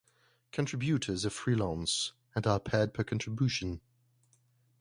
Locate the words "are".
1.27-1.29, 2.47-2.59